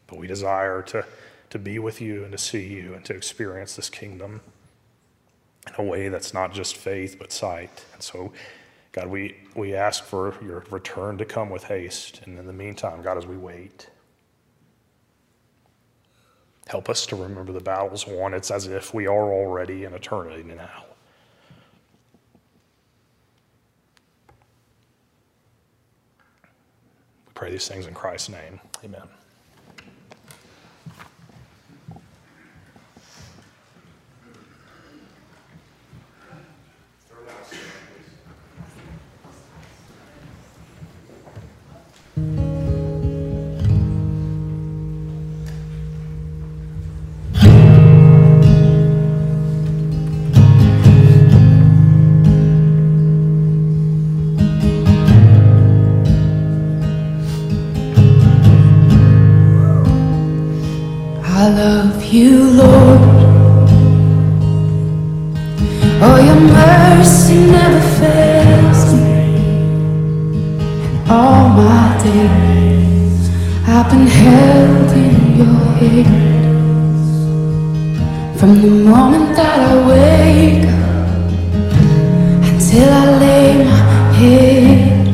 But 0.07 0.19
we 0.19 0.27
desire 0.27 0.81
to, 0.81 1.05
to 1.49 1.57
be 1.57 1.79
with 1.79 2.01
you 2.01 2.25
and 2.25 2.33
to 2.33 2.37
see 2.37 2.67
you 2.67 2.93
and 2.93 3.05
to 3.05 3.13
experience 3.13 3.77
this 3.77 3.89
kingdom 3.89 4.41
in 5.65 5.85
a 5.85 5.87
way 5.87 6.09
that's 6.09 6.33
not 6.33 6.51
just 6.51 6.75
faith 6.75 7.15
but 7.17 7.31
sight. 7.31 7.85
And 7.93 8.03
so, 8.03 8.33
God, 8.91 9.07
we, 9.07 9.37
we 9.55 9.75
ask 9.75 10.03
for 10.03 10.35
your 10.43 10.65
return 10.69 11.17
to 11.19 11.23
come 11.23 11.49
with 11.49 11.63
haste. 11.63 12.19
And 12.25 12.37
in 12.37 12.45
the 12.45 12.51
meantime, 12.51 13.01
God, 13.01 13.17
as 13.17 13.25
we 13.25 13.37
wait, 13.37 13.87
Help 16.67 16.89
us 16.89 17.05
to 17.07 17.15
remember 17.17 17.51
the 17.51 17.59
battles 17.59 18.07
won. 18.07 18.33
It's 18.33 18.51
as 18.51 18.67
if 18.67 18.93
we 18.93 19.05
are 19.05 19.33
already 19.33 19.83
in 19.83 19.93
eternity 19.93 20.43
now. 20.43 20.90
Pray 27.41 27.49
these 27.49 27.67
things 27.67 27.87
in 27.87 27.93
Christ's 27.95 28.29
name. 28.29 28.59
Amen. 28.85 29.07
You, 62.11 62.43
Lord. 62.43 62.99
Oh, 66.03 66.17
your 66.27 66.41
mercy 66.59 67.37
never 67.55 67.81
fails 67.99 68.81
me. 68.93 69.21
All 71.09 71.49
my 71.49 71.97
days 72.03 73.29
I've 73.65 73.89
been 73.89 74.07
held 74.07 74.91
in 74.91 75.37
your 75.37 75.63
hands. 75.79 77.09
From 78.39 78.51
the 78.61 78.69
moment 78.69 79.35
that 79.37 79.59
I 79.69 79.73
wake 79.87 80.67
up 80.67 81.09
until 82.49 82.89
I 82.91 83.05
lay 83.23 83.63
my 83.63 83.81
head, 84.19 85.07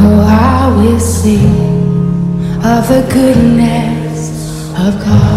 oh, 0.00 0.20
I 0.22 0.68
will 0.76 1.00
sing 1.00 1.56
of 2.62 2.82
the 2.88 3.02
goodness 3.12 4.20
of 4.78 4.92
God. 5.04 5.35